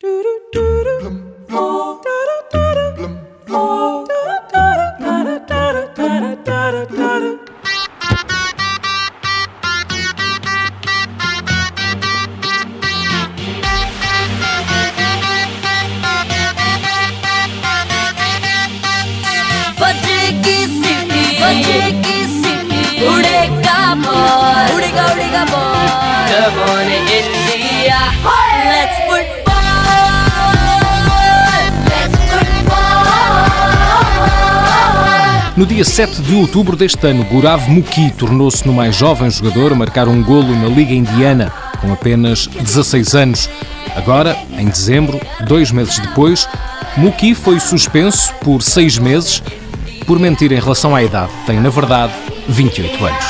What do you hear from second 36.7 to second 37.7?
deste ano, Gurav